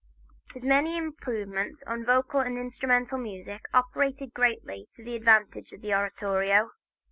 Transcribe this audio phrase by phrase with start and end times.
[0.55, 5.93] His many improvements in vocal and instrumental music operated greatly to the advantage of the
[5.93, 6.71] oratorio.